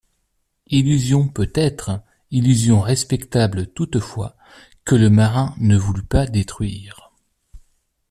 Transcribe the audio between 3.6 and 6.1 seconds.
toutefois, que le marin ne voulut